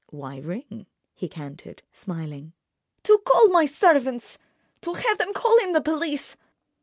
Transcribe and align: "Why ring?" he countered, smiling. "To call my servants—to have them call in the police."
"Why 0.09 0.37
ring?" 0.39 0.87
he 1.13 1.29
countered, 1.29 1.83
smiling. 1.91 2.53
"To 3.03 3.19
call 3.19 3.49
my 3.49 3.67
servants—to 3.67 4.93
have 4.95 5.19
them 5.19 5.31
call 5.31 5.55
in 5.59 5.73
the 5.73 5.79
police." 5.81 6.35